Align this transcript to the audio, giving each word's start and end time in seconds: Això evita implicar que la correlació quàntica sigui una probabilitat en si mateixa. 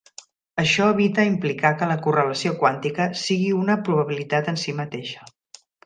Això 0.61 0.85
evita 0.93 1.25
implicar 1.31 1.71
que 1.81 1.89
la 1.91 1.99
correlació 2.07 2.55
quàntica 2.63 3.07
sigui 3.27 3.55
una 3.61 3.79
probabilitat 3.87 4.51
en 4.55 4.63
si 4.65 4.79
mateixa. 4.83 5.33